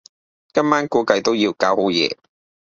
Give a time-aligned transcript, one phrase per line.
[0.55, 2.17] 今晚估計都要搞好夜